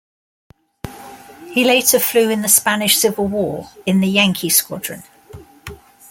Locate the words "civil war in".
2.97-3.99